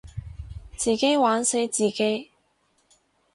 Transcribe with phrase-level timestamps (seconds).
[0.77, 2.31] 自己玩死自己